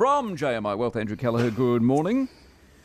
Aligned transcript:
From 0.00 0.34
JMI 0.34 0.78
Wealth, 0.78 0.96
Andrew 0.96 1.14
Kelleher, 1.14 1.50
good 1.50 1.82
morning. 1.82 2.26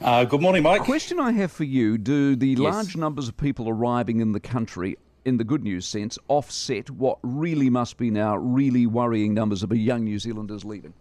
Uh, 0.01 0.25
good 0.25 0.41
morning, 0.41 0.63
Mike. 0.63 0.81
Question 0.81 1.17
I 1.17 1.31
have 1.31 1.49
for 1.49 1.63
you 1.63 1.97
Do 1.97 2.35
the 2.35 2.49
yes. 2.49 2.59
large 2.59 2.97
numbers 2.97 3.29
of 3.29 3.37
people 3.37 3.69
arriving 3.69 4.19
in 4.19 4.33
the 4.33 4.41
country, 4.41 4.97
in 5.23 5.37
the 5.37 5.45
good 5.45 5.63
news 5.63 5.85
sense, 5.85 6.19
offset 6.27 6.89
what 6.89 7.19
really 7.23 7.69
must 7.69 7.95
be 7.95 8.11
now 8.11 8.35
really 8.35 8.85
worrying 8.85 9.33
numbers 9.33 9.63
of 9.63 9.71
young 9.71 10.03
New 10.03 10.19
Zealanders 10.19 10.65
leaving? 10.65 10.93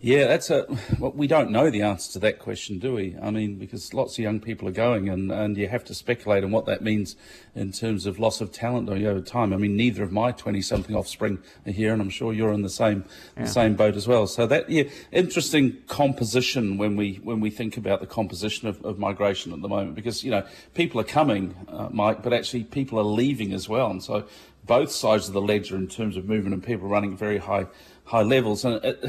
Yeah, 0.00 0.28
that's 0.28 0.48
a. 0.48 0.64
Well, 1.00 1.10
we 1.10 1.26
don't 1.26 1.50
know 1.50 1.70
the 1.70 1.82
answer 1.82 2.12
to 2.12 2.18
that 2.20 2.38
question, 2.38 2.78
do 2.78 2.94
we? 2.94 3.16
I 3.20 3.32
mean, 3.32 3.56
because 3.56 3.92
lots 3.92 4.16
of 4.16 4.22
young 4.22 4.38
people 4.38 4.68
are 4.68 4.72
going, 4.72 5.08
and, 5.08 5.32
and 5.32 5.56
you 5.56 5.66
have 5.66 5.84
to 5.86 5.94
speculate 5.94 6.44
on 6.44 6.52
what 6.52 6.66
that 6.66 6.82
means 6.82 7.16
in 7.56 7.72
terms 7.72 8.06
of 8.06 8.20
loss 8.20 8.40
of 8.40 8.52
talent 8.52 8.88
over 8.88 9.20
time. 9.20 9.52
I 9.52 9.56
mean, 9.56 9.76
neither 9.76 10.04
of 10.04 10.12
my 10.12 10.30
twenty-something 10.30 10.94
offspring 10.94 11.40
are 11.66 11.72
here, 11.72 11.92
and 11.92 12.00
I'm 12.00 12.10
sure 12.10 12.32
you're 12.32 12.52
in 12.52 12.62
the 12.62 12.68
same 12.70 13.06
yeah. 13.36 13.42
the 13.42 13.48
same 13.50 13.74
boat 13.74 13.96
as 13.96 14.06
well. 14.06 14.28
So 14.28 14.46
that 14.46 14.70
yeah, 14.70 14.84
interesting 15.10 15.78
composition 15.88 16.78
when 16.78 16.94
we 16.94 17.14
when 17.24 17.40
we 17.40 17.50
think 17.50 17.76
about 17.76 17.98
the 17.98 18.06
composition 18.06 18.68
of, 18.68 18.84
of 18.84 19.00
migration 19.00 19.52
at 19.52 19.62
the 19.62 19.68
moment, 19.68 19.96
because 19.96 20.22
you 20.22 20.30
know 20.30 20.46
people 20.74 21.00
are 21.00 21.04
coming, 21.04 21.56
uh, 21.66 21.88
Mike, 21.90 22.22
but 22.22 22.32
actually 22.32 22.62
people 22.62 23.00
are 23.00 23.02
leaving 23.04 23.52
as 23.52 23.68
well, 23.68 23.90
and 23.90 24.00
so 24.00 24.28
both 24.64 24.90
sides 24.90 25.28
of 25.28 25.34
the 25.34 25.40
ledger 25.40 25.76
in 25.76 25.88
terms 25.88 26.16
of 26.16 26.26
movement 26.26 26.54
and 26.54 26.62
people 26.62 26.88
running 26.88 27.12
at 27.12 27.18
very 27.18 27.38
high 27.38 27.66
high 28.08 28.22
levels. 28.22 28.64
And 28.64 28.82
it, 28.84 29.04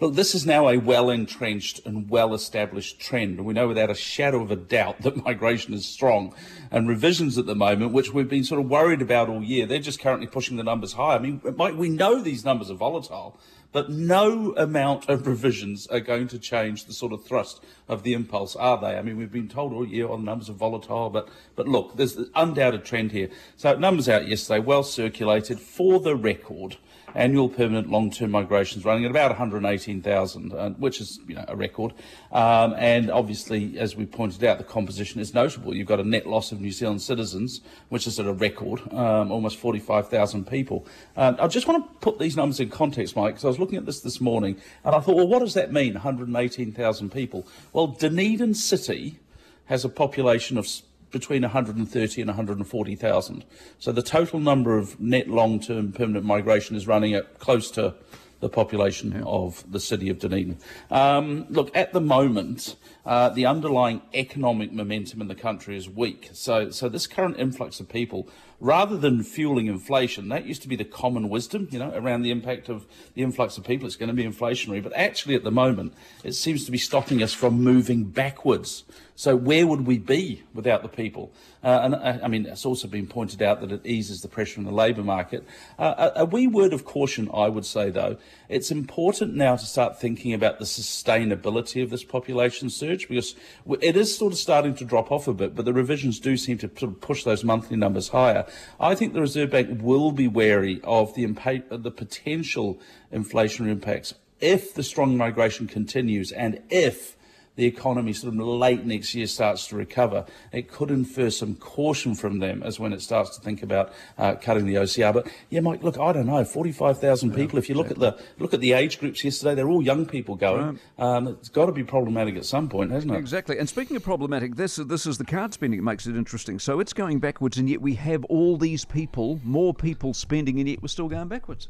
look, 0.00 0.14
this 0.14 0.34
is 0.34 0.44
now 0.44 0.68
a 0.68 0.76
well 0.76 1.08
entrenched 1.08 1.80
and 1.86 2.10
well 2.10 2.34
established 2.34 3.00
trend. 3.00 3.38
And 3.38 3.46
we 3.46 3.54
know 3.54 3.68
without 3.68 3.90
a 3.90 3.94
shadow 3.94 4.42
of 4.42 4.50
a 4.50 4.56
doubt 4.56 5.00
that 5.02 5.24
migration 5.24 5.72
is 5.72 5.86
strong. 5.86 6.34
And 6.70 6.88
revisions 6.88 7.38
at 7.38 7.46
the 7.46 7.54
moment, 7.54 7.92
which 7.92 8.12
we've 8.12 8.28
been 8.28 8.44
sort 8.44 8.60
of 8.60 8.68
worried 8.68 9.02
about 9.02 9.28
all 9.28 9.42
year, 9.42 9.66
they're 9.66 9.78
just 9.78 10.00
currently 10.00 10.26
pushing 10.26 10.56
the 10.56 10.64
numbers 10.64 10.92
higher. 10.92 11.18
I 11.18 11.20
mean, 11.20 11.40
we 11.76 11.88
know 11.88 12.20
these 12.20 12.44
numbers 12.44 12.70
are 12.70 12.74
volatile. 12.74 13.38
But 13.72 13.88
no 13.88 14.52
amount 14.56 15.08
of 15.08 15.26
revisions 15.26 15.86
are 15.86 16.00
going 16.00 16.26
to 16.28 16.38
change 16.38 16.86
the 16.86 16.92
sort 16.92 17.12
of 17.12 17.24
thrust 17.24 17.62
of 17.88 18.02
the 18.02 18.14
impulse, 18.14 18.56
are 18.56 18.80
they? 18.80 18.96
I 18.96 19.02
mean, 19.02 19.16
we've 19.16 19.30
been 19.30 19.48
told 19.48 19.72
all 19.72 19.86
year, 19.86 20.08
oh, 20.08 20.16
the 20.16 20.24
numbers 20.24 20.50
are 20.50 20.54
volatile, 20.54 21.08
but, 21.08 21.28
but 21.54 21.68
look, 21.68 21.96
there's 21.96 22.16
an 22.16 22.30
undoubted 22.34 22.84
trend 22.84 23.12
here. 23.12 23.28
So 23.56 23.76
numbers 23.76 24.08
out 24.08 24.26
yesterday, 24.26 24.58
well 24.58 24.82
circulated. 24.82 25.60
For 25.60 26.00
the 26.00 26.16
record, 26.16 26.78
annual 27.14 27.48
permanent 27.48 27.90
long-term 27.90 28.30
migrations 28.30 28.84
running 28.84 29.04
at 29.04 29.10
about 29.10 29.30
118,000, 29.30 30.52
uh, 30.52 30.70
which 30.70 31.00
is 31.00 31.20
you 31.26 31.34
know 31.34 31.44
a 31.48 31.56
record. 31.56 31.92
Um, 32.32 32.74
and 32.76 33.10
obviously, 33.10 33.78
as 33.78 33.96
we 33.96 34.06
pointed 34.06 34.44
out, 34.44 34.58
the 34.58 34.64
composition 34.64 35.20
is 35.20 35.34
notable. 35.34 35.74
You've 35.74 35.88
got 35.88 36.00
a 36.00 36.04
net 36.04 36.26
loss 36.26 36.52
of 36.52 36.60
New 36.60 36.72
Zealand 36.72 37.02
citizens, 37.02 37.60
which 37.88 38.06
is 38.06 38.18
at 38.18 38.26
a 38.26 38.32
record, 38.32 38.80
um, 38.92 39.30
almost 39.32 39.58
45,000 39.58 40.46
people. 40.46 40.86
Um, 41.16 41.36
I 41.40 41.48
just 41.48 41.66
want 41.66 41.84
to 41.84 41.98
put 42.00 42.18
these 42.18 42.36
numbers 42.36 42.60
in 42.60 42.70
context, 42.70 43.16
Mike, 43.16 43.34
because 43.34 43.44
I 43.44 43.48
was 43.48 43.58
looking 43.58 43.78
at 43.78 43.86
this 43.86 44.00
this 44.00 44.20
morning, 44.20 44.56
and 44.84 44.94
I 44.94 45.00
thought, 45.00 45.16
well, 45.16 45.28
what 45.28 45.40
does 45.40 45.54
that 45.54 45.72
mean? 45.72 45.94
118,000 45.94 47.10
people. 47.10 47.46
Well, 47.72 47.88
Dunedin 47.88 48.54
City 48.54 49.18
has 49.66 49.84
a 49.84 49.88
population 49.88 50.58
of 50.58 50.66
between 51.10 51.42
130 51.42 52.20
and 52.20 52.28
140,000. 52.28 53.44
So 53.78 53.92
the 53.92 54.02
total 54.02 54.40
number 54.40 54.78
of 54.78 55.00
net 55.00 55.28
long-term 55.28 55.92
permanent 55.92 56.24
migration 56.24 56.76
is 56.76 56.86
running 56.86 57.14
at 57.14 57.38
close 57.38 57.70
to 57.72 57.94
the 58.40 58.48
population 58.48 59.12
yeah. 59.12 59.22
of 59.24 59.70
the 59.70 59.80
city 59.80 60.08
of 60.08 60.18
Dunedin. 60.18 60.58
Um, 60.90 61.46
look, 61.50 61.74
at 61.76 61.92
the 61.92 62.00
moment, 62.00 62.76
uh, 63.04 63.28
the 63.28 63.46
underlying 63.46 64.02
economic 64.14 64.72
momentum 64.72 65.20
in 65.20 65.28
the 65.28 65.34
country 65.34 65.76
is 65.76 65.88
weak. 65.88 66.30
So, 66.32 66.70
so 66.70 66.88
this 66.88 67.06
current 67.06 67.38
influx 67.38 67.80
of 67.80 67.88
people, 67.88 68.28
rather 68.60 68.96
than 68.96 69.22
fueling 69.22 69.66
inflation, 69.66 70.28
that 70.28 70.44
used 70.44 70.62
to 70.62 70.68
be 70.68 70.76
the 70.76 70.84
common 70.84 71.28
wisdom, 71.28 71.66
you 71.70 71.78
know, 71.78 71.90
around 71.94 72.22
the 72.22 72.30
impact 72.30 72.68
of 72.68 72.86
the 73.14 73.22
influx 73.22 73.56
of 73.56 73.64
people. 73.64 73.86
It's 73.86 73.96
going 73.96 74.08
to 74.08 74.14
be 74.14 74.24
inflationary, 74.24 74.82
but 74.82 74.94
actually, 74.94 75.34
at 75.34 75.44
the 75.44 75.50
moment, 75.50 75.94
it 76.22 76.32
seems 76.32 76.64
to 76.66 76.70
be 76.70 76.78
stopping 76.78 77.22
us 77.22 77.32
from 77.32 77.62
moving 77.62 78.04
backwards. 78.04 78.84
So 79.20 79.36
where 79.36 79.66
would 79.66 79.86
we 79.86 79.98
be 79.98 80.44
without 80.54 80.80
the 80.82 80.88
people? 80.88 81.30
Uh, 81.62 81.80
and 81.82 81.94
uh, 81.94 82.18
I 82.22 82.28
mean, 82.28 82.46
it's 82.46 82.64
also 82.64 82.88
been 82.88 83.06
pointed 83.06 83.42
out 83.42 83.60
that 83.60 83.70
it 83.70 83.82
eases 83.84 84.22
the 84.22 84.28
pressure 84.28 84.58
on 84.58 84.64
the 84.64 84.72
labour 84.72 85.02
market. 85.02 85.44
Uh, 85.78 86.10
a, 86.16 86.20
a 86.20 86.24
wee 86.24 86.46
word 86.46 86.72
of 86.72 86.86
caution, 86.86 87.28
I 87.34 87.50
would 87.50 87.66
say, 87.66 87.90
though, 87.90 88.16
it's 88.48 88.70
important 88.70 89.34
now 89.34 89.56
to 89.56 89.66
start 89.66 90.00
thinking 90.00 90.32
about 90.32 90.58
the 90.58 90.64
sustainability 90.64 91.82
of 91.82 91.90
this 91.90 92.02
population 92.02 92.70
surge 92.70 93.08
because 93.08 93.34
it 93.82 93.94
is 93.94 94.16
sort 94.16 94.32
of 94.32 94.38
starting 94.38 94.74
to 94.76 94.86
drop 94.86 95.12
off 95.12 95.28
a 95.28 95.34
bit, 95.34 95.54
but 95.54 95.66
the 95.66 95.74
revisions 95.74 96.18
do 96.18 96.38
seem 96.38 96.56
to 96.56 96.68
push 96.68 97.22
those 97.22 97.44
monthly 97.44 97.76
numbers 97.76 98.08
higher. 98.08 98.46
I 98.78 98.94
think 98.94 99.12
the 99.12 99.20
Reserve 99.20 99.50
Bank 99.50 99.82
will 99.82 100.12
be 100.12 100.28
wary 100.28 100.80
of 100.84 101.14
the, 101.14 101.26
the 101.70 101.90
potential 101.90 102.80
inflationary 103.12 103.70
impacts 103.70 104.14
if 104.40 104.74
the 104.74 104.82
strong 104.82 105.16
migration 105.16 105.66
continues 105.66 106.32
and 106.32 106.60
if 106.70 107.16
the 107.60 107.66
economy 107.66 108.14
sort 108.14 108.32
of 108.32 108.40
late 108.40 108.86
next 108.86 109.14
year 109.14 109.26
starts 109.26 109.66
to 109.66 109.76
recover, 109.76 110.24
it 110.50 110.72
could 110.72 110.90
infer 110.90 111.28
some 111.28 111.54
caution 111.56 112.14
from 112.14 112.38
them 112.38 112.62
as 112.62 112.80
when 112.80 112.94
it 112.94 113.02
starts 113.02 113.36
to 113.36 113.42
think 113.42 113.62
about 113.62 113.92
uh, 114.16 114.34
cutting 114.34 114.64
the 114.64 114.76
OCR. 114.76 115.12
But 115.12 115.28
yeah, 115.50 115.60
Mike, 115.60 115.82
look, 115.82 115.98
I 115.98 116.12
don't 116.12 116.24
know, 116.24 116.42
45,000 116.42 117.34
people. 117.34 117.58
if 117.58 117.68
you 117.68 117.74
look 117.74 117.90
at 117.90 117.98
the 117.98 118.18
look 118.38 118.54
at 118.54 118.60
the 118.60 118.72
age 118.72 118.98
groups 118.98 119.22
yesterday, 119.22 119.54
they're 119.54 119.68
all 119.68 119.82
young 119.82 120.06
people 120.06 120.36
going. 120.36 120.80
Um, 120.98 121.28
it's 121.28 121.50
got 121.50 121.66
to 121.66 121.72
be 121.72 121.84
problematic 121.84 122.36
at 122.36 122.46
some 122.46 122.70
point, 122.70 122.92
hasn't 122.92 123.12
it? 123.12 123.18
Exactly. 123.18 123.58
And 123.58 123.68
speaking 123.68 123.94
of 123.94 124.02
problematic, 124.02 124.56
this 124.56 124.76
this 124.76 125.04
is 125.04 125.18
the 125.18 125.26
card 125.26 125.52
spending 125.52 125.80
that 125.80 125.84
makes 125.84 126.06
it 126.06 126.16
interesting. 126.16 126.58
So 126.58 126.80
it's 126.80 126.94
going 126.94 127.18
backwards, 127.18 127.58
and 127.58 127.68
yet 127.68 127.82
we 127.82 127.94
have 127.96 128.24
all 128.24 128.56
these 128.56 128.86
people, 128.86 129.38
more 129.44 129.74
people 129.74 130.14
spending, 130.14 130.58
and 130.60 130.66
yet 130.66 130.80
we're 130.80 130.88
still 130.88 131.08
going 131.08 131.28
backwards. 131.28 131.68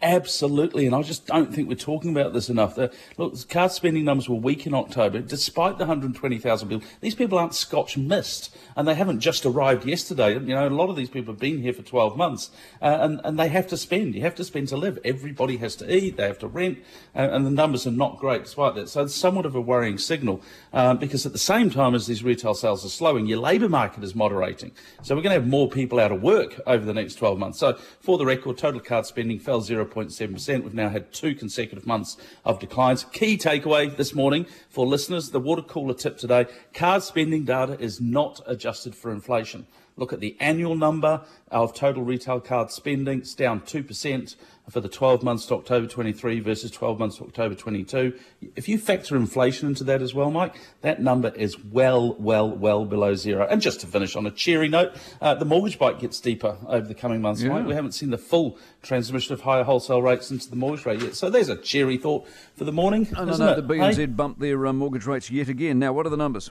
Absolutely, 0.00 0.86
and 0.86 0.94
I 0.94 1.02
just 1.02 1.26
don't 1.26 1.52
think 1.52 1.68
we're 1.68 1.74
talking 1.74 2.12
about 2.12 2.32
this 2.32 2.48
enough. 2.48 2.76
The, 2.76 2.92
look, 3.16 3.48
card 3.48 3.72
spending 3.72 4.04
numbers 4.04 4.28
were 4.28 4.36
weak 4.36 4.64
in 4.64 4.72
October, 4.72 5.18
despite 5.18 5.78
the 5.78 5.86
120,000 5.86 6.68
people. 6.68 6.86
These 7.00 7.16
people 7.16 7.36
aren't 7.36 7.52
Scotch 7.52 7.96
mist, 7.96 8.56
and 8.76 8.86
they 8.86 8.94
haven't 8.94 9.18
just 9.18 9.44
arrived 9.44 9.84
yesterday. 9.84 10.34
You 10.34 10.54
know, 10.54 10.68
a 10.68 10.70
lot 10.70 10.88
of 10.88 10.94
these 10.94 11.10
people 11.10 11.32
have 11.34 11.40
been 11.40 11.60
here 11.62 11.72
for 11.72 11.82
12 11.82 12.16
months, 12.16 12.50
uh, 12.80 12.98
and, 13.00 13.20
and 13.24 13.40
they 13.40 13.48
have 13.48 13.66
to 13.68 13.76
spend. 13.76 14.14
You 14.14 14.20
have 14.20 14.36
to 14.36 14.44
spend 14.44 14.68
to 14.68 14.76
live. 14.76 15.00
Everybody 15.04 15.56
has 15.56 15.74
to 15.76 15.92
eat, 15.92 16.16
they 16.16 16.28
have 16.28 16.38
to 16.38 16.46
rent, 16.46 16.78
uh, 17.16 17.30
and 17.32 17.44
the 17.44 17.50
numbers 17.50 17.84
are 17.84 17.90
not 17.90 18.20
great 18.20 18.44
despite 18.44 18.76
that. 18.76 18.88
So 18.88 19.02
it's 19.02 19.16
somewhat 19.16 19.46
of 19.46 19.56
a 19.56 19.60
worrying 19.60 19.98
signal, 19.98 20.40
um, 20.72 20.98
because 20.98 21.26
at 21.26 21.32
the 21.32 21.38
same 21.38 21.70
time 21.70 21.96
as 21.96 22.06
these 22.06 22.22
retail 22.22 22.54
sales 22.54 22.86
are 22.86 22.88
slowing, 22.88 23.26
your 23.26 23.40
labour 23.40 23.68
market 23.68 24.04
is 24.04 24.14
moderating. 24.14 24.70
So 25.02 25.16
we're 25.16 25.22
going 25.22 25.34
to 25.34 25.40
have 25.40 25.50
more 25.50 25.68
people 25.68 25.98
out 25.98 26.12
of 26.12 26.22
work 26.22 26.60
over 26.68 26.84
the 26.84 26.94
next 26.94 27.16
12 27.16 27.36
months. 27.36 27.58
So 27.58 27.76
for 27.98 28.16
the 28.16 28.24
record, 28.24 28.58
total 28.58 28.80
card 28.80 29.04
spending 29.04 29.40
fell 29.40 29.60
0. 29.60 29.87
0.7%. 29.90 30.62
We've 30.62 30.74
now 30.74 30.88
had 30.88 31.12
two 31.12 31.34
consecutive 31.34 31.86
months 31.86 32.16
of 32.44 32.58
declines. 32.58 33.04
Key 33.04 33.36
takeaway 33.36 33.94
this 33.96 34.14
morning 34.14 34.46
for 34.68 34.86
listeners 34.86 35.30
the 35.30 35.40
water 35.40 35.62
cooler 35.62 35.94
tip 35.94 36.18
today 36.18 36.46
card 36.74 37.02
spending 37.02 37.44
data 37.44 37.78
is 37.80 38.00
not 38.00 38.40
adjusted 38.46 38.94
for 38.94 39.10
inflation. 39.10 39.66
Look 39.96 40.12
at 40.12 40.20
the 40.20 40.36
annual 40.38 40.76
number 40.76 41.22
of 41.50 41.74
total 41.74 42.04
retail 42.04 42.40
card 42.40 42.70
spending. 42.70 43.18
It's 43.18 43.34
down 43.34 43.62
2% 43.62 44.36
for 44.68 44.80
the 44.80 44.88
12 44.88 45.22
months 45.22 45.46
to 45.46 45.54
October 45.54 45.86
23 45.86 46.40
versus 46.40 46.70
12 46.70 46.98
months 46.98 47.16
to 47.16 47.24
October 47.24 47.54
22. 47.54 48.18
If 48.54 48.68
you 48.68 48.78
factor 48.78 49.16
inflation 49.16 49.68
into 49.68 49.84
that 49.84 50.02
as 50.02 50.14
well, 50.14 50.30
Mike, 50.30 50.54
that 50.82 51.00
number 51.00 51.28
is 51.30 51.58
well, 51.64 52.14
well, 52.14 52.50
well 52.50 52.84
below 52.84 53.14
zero. 53.14 53.46
And 53.48 53.60
just 53.60 53.80
to 53.80 53.86
finish 53.86 54.16
on 54.16 54.26
a 54.26 54.30
cheery 54.30 54.68
note, 54.68 54.94
uh, 55.20 55.34
the 55.34 55.44
mortgage 55.44 55.78
bite 55.78 55.98
gets 55.98 56.20
deeper 56.20 56.58
over 56.66 56.86
the 56.86 56.94
coming 56.94 57.20
months, 57.20 57.42
yeah. 57.42 57.50
Mike. 57.50 57.66
We 57.66 57.74
haven't 57.74 57.92
seen 57.92 58.10
the 58.10 58.18
full 58.18 58.58
transmission 58.82 59.32
of 59.32 59.40
higher 59.42 59.64
wholesale 59.64 60.02
rates 60.02 60.30
into 60.30 60.50
the 60.50 60.56
mortgage 60.56 60.86
rate 60.86 61.02
yet. 61.02 61.14
So 61.14 61.30
there's 61.30 61.48
a 61.48 61.56
cheery 61.56 61.96
thought 61.96 62.26
for 62.54 62.64
the 62.64 62.72
morning. 62.72 63.08
I 63.16 63.24
know, 63.24 63.36
the 63.36 63.62
BNZ 63.62 63.96
hey? 63.96 64.06
bumped 64.06 64.40
their 64.40 64.66
uh, 64.66 64.72
mortgage 64.72 65.06
rates 65.06 65.30
yet 65.30 65.48
again. 65.48 65.78
Now, 65.78 65.92
what 65.92 66.06
are 66.06 66.10
the 66.10 66.16
numbers? 66.16 66.50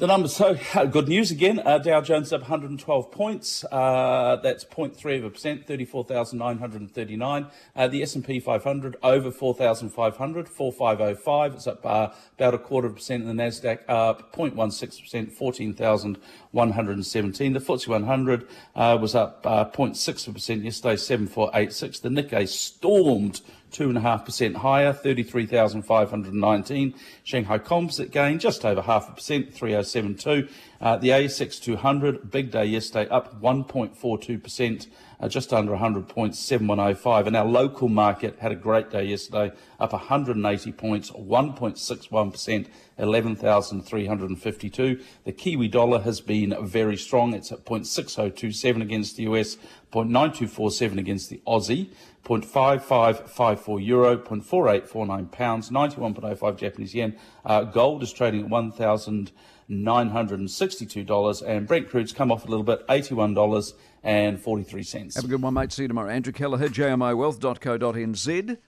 The 0.00 0.06
numbers, 0.06 0.34
so 0.34 0.56
good 0.90 1.08
news 1.08 1.30
again. 1.30 1.60
Uh, 1.62 1.76
Dow 1.76 2.00
Jones 2.00 2.32
up 2.32 2.40
112 2.40 3.12
points. 3.12 3.66
Uh, 3.70 4.36
that's 4.42 4.64
0.3 4.64 5.18
of 5.18 5.24
a 5.24 5.30
percent, 5.30 5.66
34,939. 5.66 7.46
Uh, 7.76 7.86
the 7.86 8.02
S&P 8.02 8.40
500 8.40 8.96
over 9.02 9.30
4,500, 9.30 10.48
4505. 10.48 11.52
It's 11.52 11.66
up 11.66 11.84
uh, 11.84 12.08
about 12.38 12.54
a 12.54 12.58
quarter 12.58 12.86
of 12.86 12.94
a 12.94 12.96
percent. 12.96 13.24
And 13.24 13.38
the 13.38 13.42
Nasdaq 13.42 13.80
up 13.88 14.34
0.16 14.34 15.02
percent, 15.02 15.34
14,117. 15.34 17.52
The 17.52 17.60
FTSE 17.60 17.88
100 17.88 18.48
uh, 18.74 18.96
was 18.98 19.14
up 19.14 19.42
0.6 19.42 19.48
uh, 19.48 19.64
of 20.12 20.28
a 20.28 20.32
percent 20.32 20.64
yesterday, 20.64 20.96
7486. 20.96 22.00
The 22.00 22.08
Nikkei 22.08 22.48
stormed 22.48 23.42
2.5% 23.70 24.56
higher, 24.56 24.92
33,519. 24.92 26.94
Shanghai 27.24 27.58
Composite 27.58 28.10
gain 28.10 28.38
just 28.38 28.64
over 28.64 28.82
half 28.82 29.08
a 29.08 29.12
percent, 29.12 29.54
3072. 29.54 30.48
Uh, 30.80 30.96
the 30.96 31.08
ASX 31.08 31.62
200, 31.62 32.30
big 32.30 32.50
day 32.50 32.64
yesterday, 32.64 33.08
up 33.10 33.40
1.42% 33.40 34.86
uh, 35.20 35.28
just 35.28 35.52
under 35.52 35.72
100 35.72 36.08
points, 36.08 36.38
7105. 36.38 37.26
And 37.26 37.36
our 37.36 37.44
local 37.44 37.88
market 37.88 38.38
had 38.38 38.52
a 38.52 38.56
great 38.56 38.90
day 38.90 39.04
yesterday, 39.04 39.52
up 39.78 39.92
180 39.92 40.72
points, 40.72 41.10
1.61%, 41.10 42.66
11,352. 42.98 45.00
The 45.24 45.32
Kiwi 45.32 45.68
dollar 45.68 46.00
has 46.00 46.20
been 46.20 46.56
very 46.66 46.96
strong. 46.96 47.34
It's 47.34 47.52
at 47.52 47.64
0.6027 47.64 48.82
against 48.82 49.16
the 49.16 49.24
US, 49.24 49.56
0.9247 49.92 50.98
against 50.98 51.30
the 51.30 51.40
Aussie. 51.46 51.90
0.5554 52.24 53.84
euro, 53.84 54.18
0.4849 54.18 55.32
pounds, 55.32 55.70
91.05 55.70 56.58
Japanese 56.58 56.94
yen. 56.94 57.16
Uh, 57.44 57.64
gold 57.64 58.02
is 58.02 58.12
trading 58.12 58.42
at 58.42 58.50
1,000. 58.50 59.32
$962. 59.70 61.42
And 61.46 61.66
Brent 61.66 61.88
crude's 61.88 62.12
come 62.12 62.30
off 62.32 62.44
a 62.44 62.48
little 62.48 62.64
bit, 62.64 62.86
$81.43. 62.88 65.14
Have 65.14 65.24
a 65.24 65.28
good 65.28 65.42
one, 65.42 65.54
mate. 65.54 65.72
See 65.72 65.82
you 65.82 65.88
tomorrow. 65.88 66.10
Andrew 66.10 66.32
Kelleher, 66.32 66.68
jmiwealth.co.nz. 66.68 68.58